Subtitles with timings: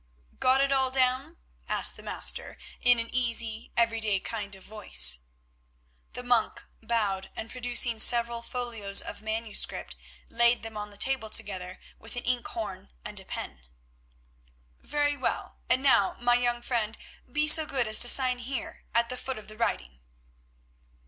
[0.39, 1.37] "Got it all down?"
[1.69, 5.19] asked the Master in an easy, everyday kind of voice.
[6.13, 9.95] The monk bowed, and producing several folios of manuscript,
[10.27, 13.67] laid them on the table together with an ink horn and a pen.
[14.79, 15.59] "Very well.
[15.69, 16.97] And now, my young friend,
[17.31, 19.99] be so good as to sign there, at the foot of the writing."